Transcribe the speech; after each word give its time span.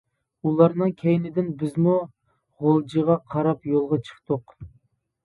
ئۇلارنىڭ 0.51 0.93
كەينىدىن 1.01 1.51
بىزمۇ 1.59 1.97
غۇلجىغا 2.65 3.19
قاراپ 3.35 3.69
يولغا 3.73 4.01
چىقتۇق. 4.09 4.57